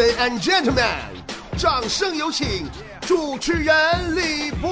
[0.00, 0.86] And gentlemen，
[1.58, 4.70] 掌声有请主持人李波。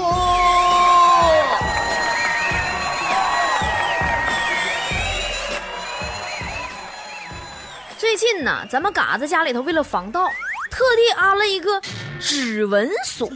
[7.98, 10.28] 最近呢，咱们嘎子家里头为了防盗，
[10.70, 11.80] 特地安了一个
[12.20, 13.29] 指纹锁，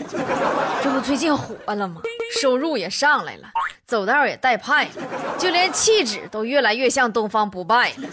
[0.85, 2.03] 这不最近火了吗？
[2.41, 3.49] 收入也上来了，
[3.89, 4.89] 走道也带派，
[5.37, 8.09] 就连气质都越来越像东方不败了。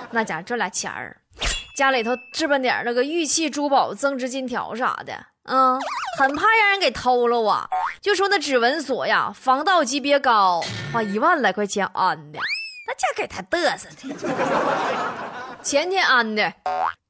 [0.10, 1.14] 那家赚俩钱儿，
[1.78, 5.12] 家里头置办点那个玉器珠宝、增值金条啥的，
[5.44, 5.80] 嗯，
[6.18, 7.68] 很怕让人给偷了啊。
[8.00, 10.60] 就说那指纹锁呀，防盗级别高，
[10.92, 12.40] 花一万来块钱安的，
[12.88, 15.62] 那家给他嘚瑟的。
[15.62, 16.52] 前天安的，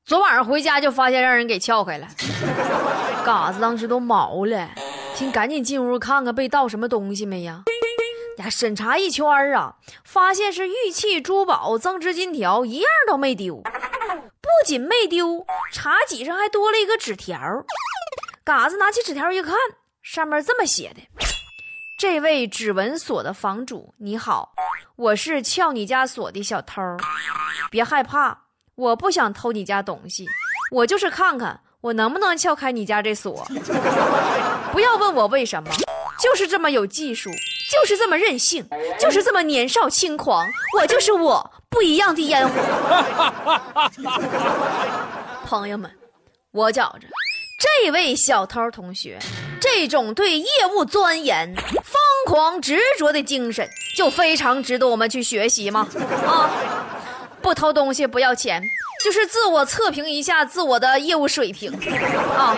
[0.04, 2.06] 昨晚上回家就发现让人给撬开了，
[3.24, 4.68] 嘎子当时都毛了。
[5.14, 7.62] 请赶紧进屋看看被盗什么东西没呀？
[8.36, 13.62] 呀，审查一圈啊，发现是玉器、珠宝、增值金条，一样都没丢。
[14.58, 17.38] 不仅没丢，茶几上还多了一个纸条。
[18.42, 19.54] 嘎子拿起纸条一看，
[20.02, 21.00] 上面这么写的
[22.00, 24.52] ：“这位指纹锁的房主，你好，
[24.96, 26.82] 我是撬你家锁的小偷。
[27.70, 28.36] 别害怕，
[28.74, 30.26] 我不想偷你家东西，
[30.72, 33.46] 我就是看看。”我能不能撬开你家这锁？
[34.72, 35.70] 不要问我为什么，
[36.20, 37.30] 就是这么有技术，
[37.70, 40.46] 就是这么任性，就是这么年少轻狂。
[40.76, 42.54] 我就是我，不一样的烟火。
[45.46, 45.90] 朋友们，
[46.52, 47.06] 我觉着
[47.60, 49.18] 这位小偷同学，
[49.60, 51.94] 这种对业务钻研、疯
[52.26, 55.88] 狂执着的精神，就非常值得我们去学习吗？
[56.26, 56.50] 啊，
[57.40, 58.62] 不偷东西不要钱。
[59.04, 61.72] 就是自我测评一下自我的业务水平
[62.36, 62.56] 啊，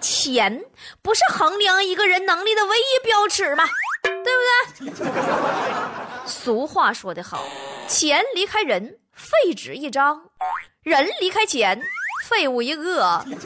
[0.00, 0.64] 钱
[1.02, 3.64] 不是衡量一个人能力的唯一标尺吗？
[4.02, 6.26] 对不对？
[6.26, 7.44] 俗话说得好，
[7.86, 10.22] 钱离开人，废纸一张；
[10.82, 11.80] 人离开钱。
[12.28, 13.36] 废物一个，鹰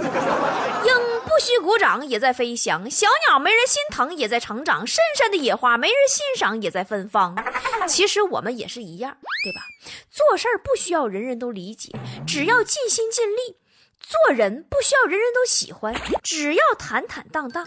[1.25, 7.37] 不需鼓掌也在飞翔，小鸟没人心疼也在成长，深山的野花没人欣赏也在芬芳。
[7.87, 9.61] 其实我们也是一样，对吧？
[10.11, 11.93] 做事儿不需要人人都理解，
[12.27, 13.55] 只要尽心尽力；
[14.13, 17.65] 做人不需要人人都喜欢，只要坦坦荡荡。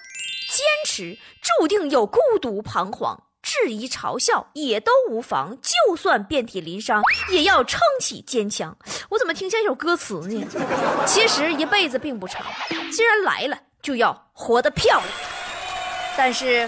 [0.48, 3.24] 坚持注定有孤独彷徨。
[3.42, 8.76] 质疑、嘲笑也都无妨，就算遍体鳞伤，也要撑起坚强。
[9.10, 10.44] 我怎么听像一首歌词呢？
[11.06, 12.44] 其实一辈子并不长，
[12.92, 15.10] 既然来了，就要活得漂亮。
[16.18, 16.68] 但是，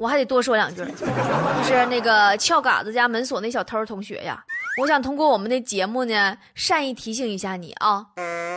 [0.00, 4.44] 我还得多说两句，就是那个撬嘎子家门锁那小偷同学呀，
[4.78, 8.04] 我想通过我们的节目呢，善意提醒一下你啊，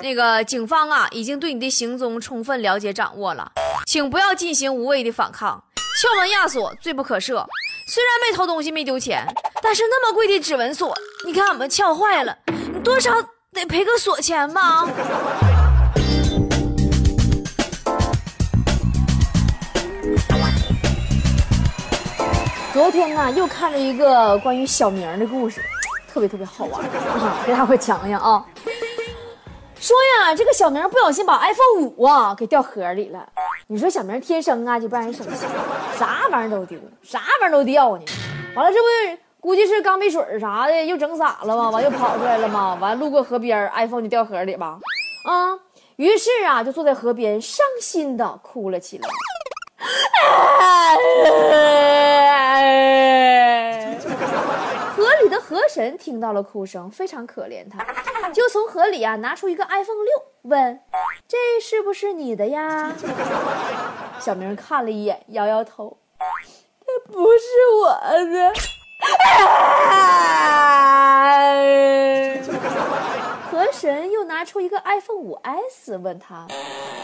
[0.03, 3.49] 那个警方啊，已经对你的行踪充分了解掌握了，
[3.87, 5.63] 请不要进行无谓的反抗。
[6.01, 7.45] 撬门压锁，罪不可赦。
[7.87, 9.25] 虽然没偷东西，没丢钱，
[9.63, 10.93] 但是那么贵的指纹锁，
[11.25, 12.37] 你看俺们撬坏了，
[12.73, 13.11] 你多少
[13.53, 14.85] 得赔个锁钱吧？
[22.73, 25.61] 昨天呢，又看了一个关于小明的故事，
[26.11, 26.81] 特别特别好玩，
[27.45, 28.45] 给大伙讲讲啊。
[29.79, 33.25] 说呀，这个小明不小心把 iPhone 五啊给掉河里了。
[33.67, 35.47] 你说小明天生啊就不让人省心，
[35.97, 38.03] 啥玩意儿都丢，啥玩意儿都掉呢。
[38.55, 41.69] 完了，这不估计是钢笔水啥的又整洒了吗？
[41.69, 42.77] 完又跑出来了吗？
[42.81, 44.79] 完路过河边，iPhone 就掉河里吧。
[45.25, 45.57] 啊，
[45.95, 49.07] 于是啊就坐在河边伤心的哭了起来。
[54.99, 57.81] 河里的河神听到了哭声，非常可怜他，
[58.33, 60.11] 就从河里啊拿出一个 iPhone 六，
[60.41, 60.81] 问
[61.25, 62.93] ：“这是不是你的呀？”
[64.19, 65.95] 小明看了一眼，摇摇头
[66.85, 67.45] ：“这不是
[67.81, 67.93] 我
[68.29, 68.51] 的。
[73.49, 76.45] ”河神又拿出一个 iPhone 五 S，问他：“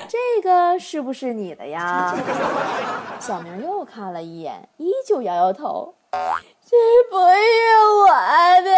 [0.09, 2.13] 这个是不是你的呀？”
[3.21, 5.95] 小明又看了一眼，依旧摇摇头。
[6.67, 6.75] 这
[7.09, 7.43] 不是
[8.01, 8.07] 我
[8.63, 8.69] 的。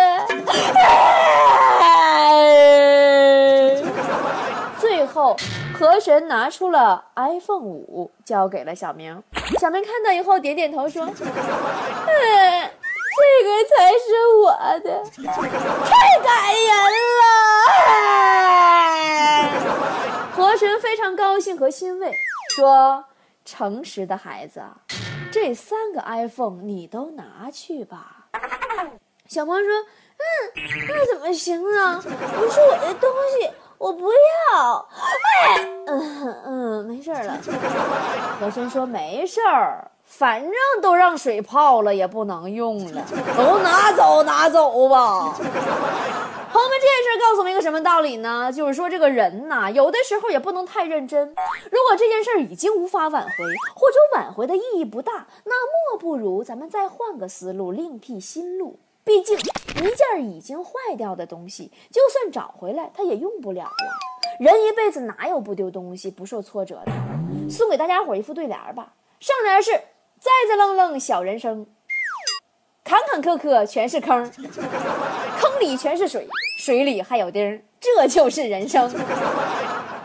[4.80, 5.36] 最后，
[5.78, 9.22] 河神拿出了 iPhone 五，交给了小明。
[9.60, 11.28] 小明看到以后，点点头说： “，这个
[13.76, 13.98] 才是
[14.44, 14.52] 我
[14.84, 15.04] 的，
[15.86, 16.70] 太感人
[17.18, 17.22] 了。”
[20.36, 22.14] 河神非常高兴和欣慰，
[22.56, 23.06] 说
[23.44, 24.62] ：“诚实的孩子。”
[25.32, 28.28] 这三个 iPhone 你都拿去吧。
[29.28, 29.64] 小猫说
[30.18, 30.26] ：“嗯，
[30.88, 32.00] 那怎么行啊？
[32.02, 33.10] 不是我的东
[33.40, 34.88] 西，我不要。”
[35.88, 37.38] 嗯嗯，没事了。
[38.40, 43.02] 和珅说：“没事儿，反正都让水泡了，也不能用了，
[43.38, 45.36] 都拿走拿走吧。”
[46.58, 48.52] 朋友们，这件事告诉我们一个什么道理呢？
[48.52, 51.28] 就是说，这个人呐，有的时候也不能太认真。
[51.28, 53.30] 如果这件事已经无法挽回，
[53.76, 55.54] 或者挽回的意义不大，那
[55.92, 58.80] 莫不如咱们再换个思路，另辟新路。
[59.04, 64.40] 毕竟，一件已经坏掉的东西，就算找回来，它也用不了了。
[64.40, 66.92] 人一辈子哪有不丢东西、不受挫折的？
[67.52, 68.94] 送给大家伙一副对联吧。
[69.20, 69.74] 上联是
[70.20, 71.68] “栽栽愣愣小人生，
[72.84, 74.32] 坎坎坷坷全是坑，
[75.40, 76.28] 坑里全是水，
[76.58, 78.94] 水里还有钉这就是人生。”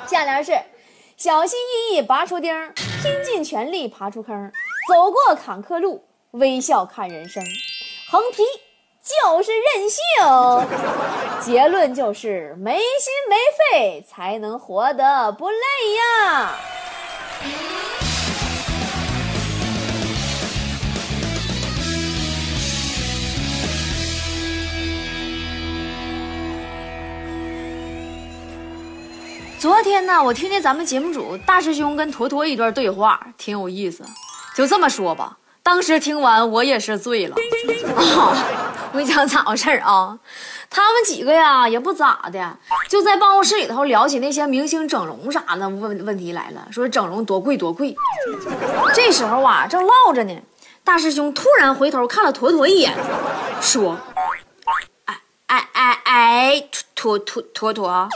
[0.07, 0.57] 下联是
[1.17, 2.55] “小心翼翼拔出钉
[3.03, 4.53] 拼尽全力爬出坑，
[4.89, 7.43] 走过坎坷路，微笑看人生。”
[8.11, 8.43] 横批
[9.03, 10.01] 就是任性，
[11.41, 15.57] 结论就是没心没肺才能活得不累
[15.97, 16.57] 呀。
[29.63, 34.05] 昨天呢，我听见咱们节目组大师兄跟坨坨一段对话，挺有意思。
[34.57, 37.37] 就这么说吧，当时听完我也是醉了。
[37.95, 38.35] 啊，
[38.91, 40.19] 我跟你讲咋回事啊？
[40.69, 42.59] 他们几个呀也不咋的，
[42.91, 47.95] 就在办公室里头聊起那些明星整容啥的问问题来了，说整容多贵多贵。
[48.93, 50.37] 这时候啊，正唠着呢，
[50.83, 52.93] 大师兄突然回头看了坨坨一眼，
[53.61, 53.97] 说。
[55.07, 56.63] 哎哎哎，哎
[56.95, 58.07] 坨坨坨坨，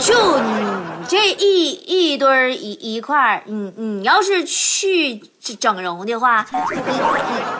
[0.00, 5.16] 就你这一一堆一一块你你要是去
[5.60, 6.44] 整容的话，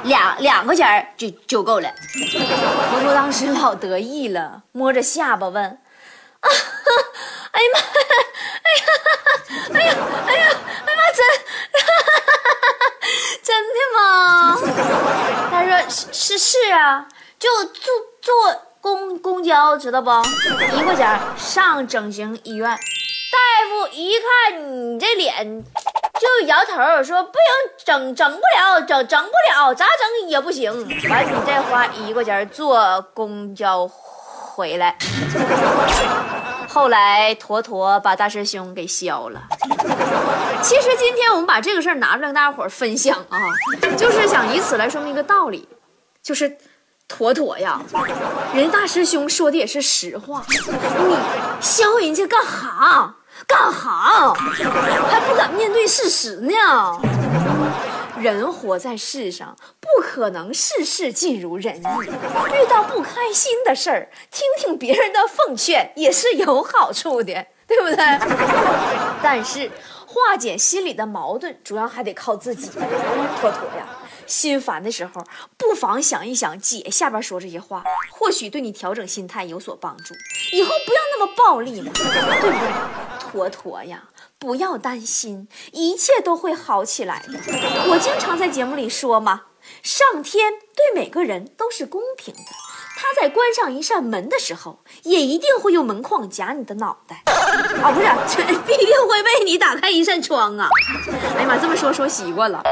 [0.02, 1.88] 两两块钱就就够了。
[2.90, 6.50] 坨坨当时老得意了，摸着下巴问：“啊哈，
[7.52, 7.78] 哎呀妈，
[8.66, 8.84] 哎呀，
[9.72, 9.94] 哎呀，
[10.26, 10.48] 哎呀，
[10.86, 11.22] 哎呀妈，真，
[13.44, 14.00] 真的吗？”
[15.48, 15.70] 他说
[16.12, 17.06] ：“是是啊，
[17.38, 18.34] 就做做。”
[18.86, 20.08] 公公交知道不？
[20.78, 22.78] 一块钱上整形医院，大
[23.68, 25.64] 夫一看你这脸，
[26.20, 30.72] 就摇头说不行，整整不了，整整不了，咋整也不行。
[31.10, 34.96] 完，你再花一块钱坐公交回来。
[36.68, 39.42] 后来坨坨把大师兄给削了。
[40.62, 43.36] 其实今天我们把这个事儿拿出来跟大家伙分享啊，
[43.96, 45.68] 就是想以此来说明一个道理，
[46.22, 46.56] 就是。
[47.08, 47.80] 妥妥呀，
[48.52, 51.16] 人大师兄说的也是实话，你
[51.60, 53.16] 削人家干哈？
[53.46, 54.34] 干哈？
[54.34, 56.52] 还不敢面对事实呢？
[58.18, 68.18] 人活在世上，不可能事事尽如人意，遇到不开心的事儿，听听别人的奉劝也是有好处的，对不对？
[69.22, 69.70] 但是
[70.06, 72.70] 化解心里的矛盾，主要还得靠自己。
[73.40, 73.86] 妥妥呀。
[74.26, 75.24] 心烦的时候，
[75.56, 80.14] 不妨想一想姐下边说这些话，或许对你调整心态有所帮助。
[80.52, 83.20] 以后不要那么暴力了，对不对？
[83.20, 87.38] 坨坨呀，不要担心，一切都会好起来的。
[87.90, 89.44] 我经常在节目里说嘛，
[89.82, 92.40] 上天对每个人都是公平的。
[92.98, 97.22] 他在关上一扇门的时候，也一定会用门框夹你的脑袋，
[97.82, 98.06] 啊， 不是，
[98.66, 100.68] 必定会为你打开一扇窗啊！
[101.36, 102.62] 哎呀妈，这么说说习惯了，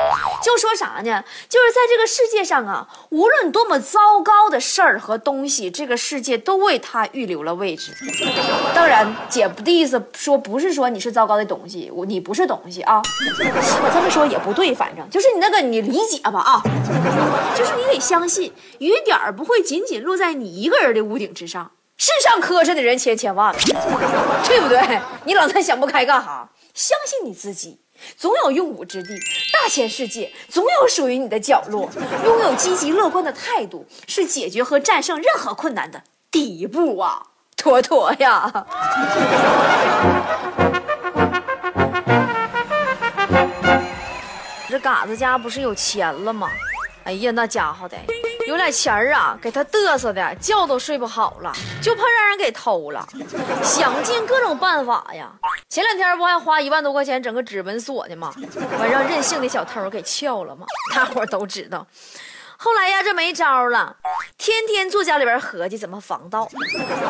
[0.43, 1.23] 就说啥呢？
[1.49, 7.93] 就是在这个世界上啊，无论多么糟糕的事儿和东西，这个世界都为他预留了位置。
[8.75, 13.03] 当然，姐不的意思说不是说你是糟糕的东西，我你不是东西啊。
[13.37, 16.63] 我这么说也不对，反正就是你那个你理解吧啊，
[17.55, 20.15] 就是你得相信雨点儿不会仅仅落。
[20.15, 23.55] 在你一个人的屋顶之上，世上磕碜的人千千万，
[24.47, 25.01] 对不对？
[25.25, 26.51] 你老在想不开干哈？
[26.75, 27.79] 相信你自己，
[28.17, 29.15] 总有用武之地。
[29.53, 31.89] 大千世界，总有属于你的角落。
[32.25, 37.29] 拥有积极乐观的态度，是解决和战胜任何困难的第一步啊！
[37.57, 38.67] 妥妥呀！
[44.69, 46.51] 这嘎子家不是有钱了吗？
[47.05, 47.97] 哎呀，那家伙的！
[48.47, 53.07] 有俩钱儿啊，给他嘚瑟的觉都睡不好了，就怕让人给偷了，
[53.63, 55.33] 想尽各种办法呀。
[55.71, 58.33] 前两天不还花一万多块钱整个指纹锁的吗？
[58.79, 60.67] 完让任性的小偷给撬了吗？
[60.95, 61.87] 大伙都知道。
[62.57, 63.97] 后来呀，这没招了，
[64.39, 66.49] 天天坐家里边合计怎么防盗，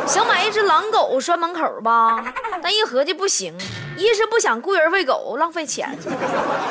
[0.06, 2.24] 想买一只狼狗拴门口吧，
[2.62, 3.56] 但一合计不行，
[3.96, 5.96] 一是不想雇人喂狗浪费钱，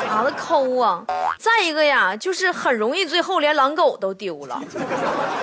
[0.06, 1.04] 啥子抠啊，
[1.38, 4.60] 再一个呀，就是很容易最后连狼狗都丢了。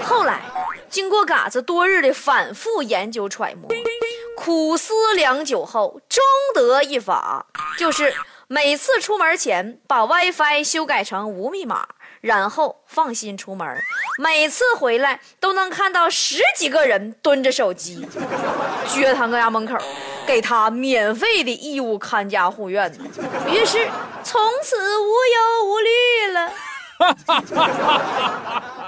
[0.04, 0.42] 后来
[0.90, 3.70] 经过嘎子多日的反复研究揣摩，
[4.36, 6.24] 苦思良久后，终
[6.54, 7.48] 得一法，
[7.80, 8.14] 就是
[8.48, 11.88] 每次出门前把 WiFi 修改成无密码。
[12.22, 13.78] 然后放心出门。
[14.18, 18.08] 每次回来都能看到十几个人蹲着手机，
[18.88, 19.76] 撅他们家门口，
[20.26, 22.92] 给他免费的义务看家护院。
[23.50, 23.90] 于是
[24.24, 25.90] 从此无忧无虑
[26.32, 26.54] 了。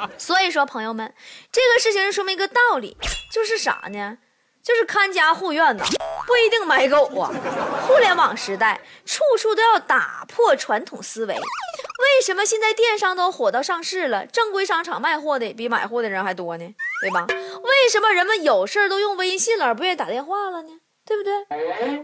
[0.19, 1.11] 所以说，朋友们，
[1.51, 2.95] 这个事情说明一个道理，
[3.33, 4.17] 就是啥呢？
[4.61, 5.83] 就是看家护院呐，
[6.27, 7.31] 不一定买狗啊。
[7.87, 11.35] 互联网时代，处处都要打破传统思维。
[11.99, 16.75] 为什么现在电商都火到上市了，正规商场卖货的比买货的人还多呢？
[17.01, 17.25] 对吧？
[17.29, 20.69] 为什么人们有事都用微信了，而不愿意打电话了呢？
[21.05, 21.33] 对不对？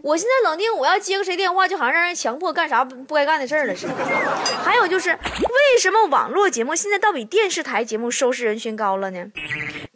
[0.04, 3.94] 我现在冷静，我要接个谁电话，就好像让人强迫干啥不该干的事儿了似的。
[4.62, 9.28] 还有就是，为什么网络节目现在倒比电视台节目收视人群高了呢？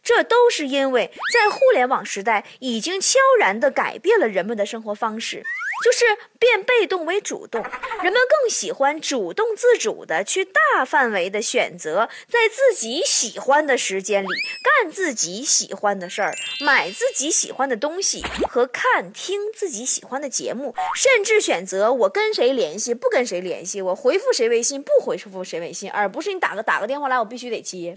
[0.01, 5.43] 这都是因为在互联网时代，已经悄然地改变了人们的生活方式，
[5.83, 6.05] 就是
[6.39, 7.61] 变被动为主动。
[7.61, 14.27] 人们更喜欢主动自主的去大范围的选择，在自己喜欢的时间里
[14.63, 27.93] 干自己喜欢的事儿，买自己喜欢的东西和看听自己喜欢的节目，甚至选择我跟谁联系，不跟谁联系，我回复谁微信，不回复谁微信，而不是你打个打个电话来，我必须得接。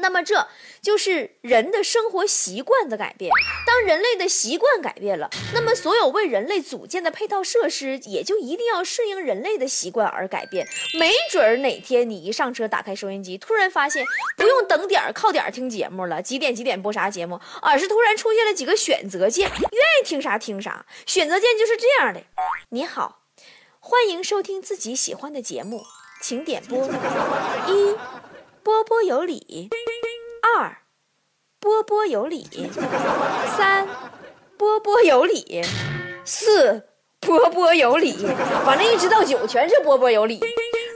[0.00, 0.48] 那么这
[0.80, 3.30] 就是人的生活习惯的改变。
[3.66, 10.66] 当人类的习惯改变了，那么所有为人类组建的配套设施也就一定要顺应人类的习惯而改变。
[10.98, 14.04] 没准儿哪天你一上车打开收音机，突然发现
[14.36, 20.86] 不用等点儿靠点儿听节目了，几点几点播啥节目，而是突然出现了几个选择键，愿意听啥听啥。
[21.06, 22.22] 选择键就是这样的：
[22.70, 23.22] 你好，
[23.80, 25.82] 欢迎收听自己喜欢的节目，
[26.22, 28.27] 请点播一。
[28.68, 29.70] 波波有理，
[30.42, 30.76] 二，
[31.58, 32.46] 波波有理，
[33.56, 33.88] 三，
[34.58, 35.62] 波波有理，
[36.22, 36.82] 四，
[37.18, 38.14] 波波有理，
[38.66, 40.38] 反正一直到九全是波波有理。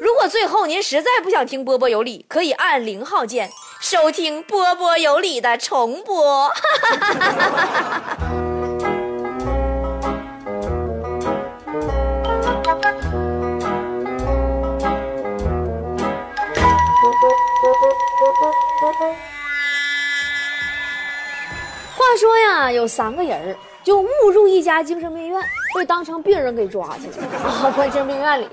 [0.02, 3.49] 如果最后您实在不想听波波有理，可以按零号键
[3.81, 6.52] 收听波波有理的重播。
[22.16, 25.42] 说呀，有三个人就误入一家精神病院，
[25.75, 28.49] 被当成病人给抓去了 啊，关精神病院里。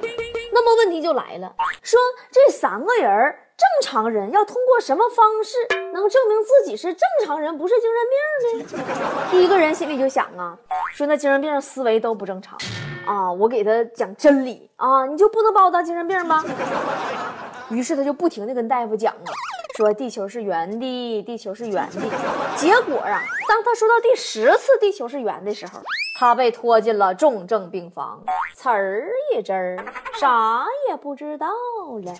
[0.51, 1.99] 那么问题就来了，说
[2.31, 5.57] 这三个人正常人要通过什么方式
[5.93, 9.27] 能证明自己是正常人，不是精神病呢？
[9.31, 10.57] 第一个人心里就想啊，
[10.95, 12.57] 说那精神病思维都不正常
[13.05, 16.43] 啊，我给他讲真理啊，你就不能把我当精神病吗？
[17.69, 19.29] 于是他就不停的跟大夫讲啊。
[19.79, 22.01] 说地球是圆的，地球是圆的。
[22.57, 25.79] 结果啊，当他说到第十次地球是圆的时候，
[26.19, 28.21] 他被拖进了重症病房，
[28.53, 29.77] 词儿一阵儿，
[30.19, 31.47] 啥也不知道
[32.03, 32.13] 了。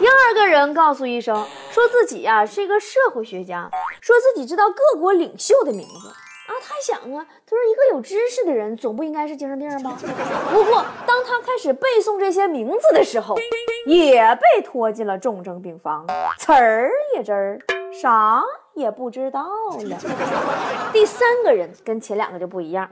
[0.00, 6.12] 第二个人告诉医生，说自己呀是一个社会学家，说自己知道各国领袖的名字。
[6.50, 9.96] 啊，他想啊，他说一个有知识的人总不应该是精神病吧？
[10.52, 13.36] 不过当他开始背诵这些名字的时候，
[13.86, 16.04] 也被拖进了重症病房，
[16.38, 17.60] 词儿也真儿，
[17.92, 18.42] 啥
[18.74, 19.96] 也不知道了。
[20.92, 22.90] 第三个人跟前两个就不一样，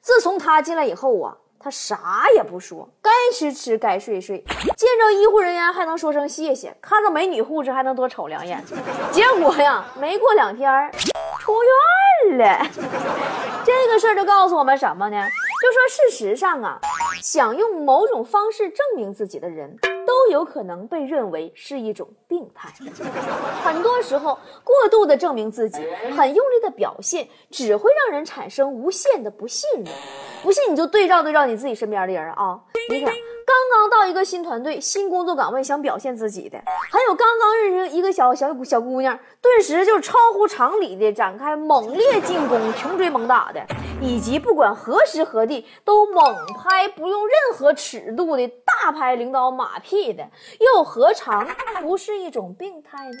[0.00, 4.38] 自从他进来以后啊，他啥也不说，该吃吃，该睡睡，
[4.76, 8.64] 见着医护人员还能说声谢谢，看到美女护士还能多瞅两眼。
[9.10, 10.70] 结果呀，没过两天
[11.40, 11.72] 出院。
[13.64, 15.26] 这个事儿就告诉我们什么呢？
[15.62, 16.80] 就说事实上啊，
[17.22, 22.70] 想用某种方式证明自己的人，都有可能被认为是一种病态。
[23.62, 29.92] 很多时候，过度的证明自己，很用力的表现，只会让人产生无限的不信任。
[30.42, 32.58] 不信你就对照对照你自己身边的人啊，
[32.88, 33.12] 你看。
[33.50, 36.56] 刚刚到一个新团队、新工作岗位，想表现自己的；
[36.92, 43.60] 还有刚刚认识一个小小小姑娘，顿时就超乎常理的展开猛烈进攻、穷追猛打的；
[44.00, 50.30] 以及不管何时何地都猛拍、不用任何尺度的大拍领导马屁的，
[50.60, 51.48] 又何尝
[51.82, 53.18] 不是一种病态呢？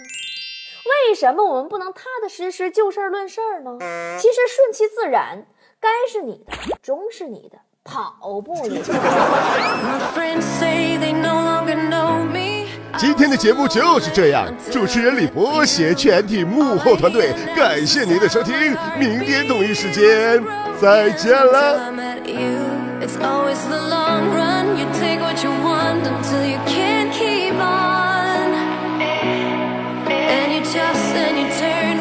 [1.08, 3.76] 为什么我们不能踏踏实实就事论事呢？
[4.20, 5.44] 其实顺其自然，
[5.80, 7.58] 该是你的终是你的。
[7.84, 8.82] 跑步也
[12.98, 18.54] 今天的节目就是这样，主持人李博携全体幕后团队，感谢您的收听，
[18.98, 20.42] 明天同一时间
[20.78, 21.90] 再见了。
[30.28, 30.52] And
[31.36, 31.99] you turn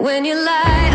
[0.00, 0.89] When you lie